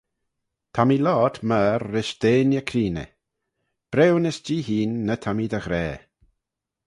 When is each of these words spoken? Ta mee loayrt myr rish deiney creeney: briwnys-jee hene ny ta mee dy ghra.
Ta 0.73 0.81
mee 0.87 1.03
loayrt 1.05 1.35
myr 1.49 1.79
rish 1.93 2.15
deiney 2.21 2.63
creeney: 2.69 3.11
briwnys-jee 3.91 4.65
hene 4.67 4.97
ny 5.07 5.15
ta 5.23 5.31
mee 5.35 5.51
dy 5.51 5.59
ghra. 5.65 5.87